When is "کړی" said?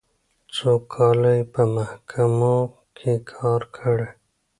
3.77-4.09